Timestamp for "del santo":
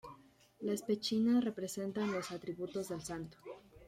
2.89-3.37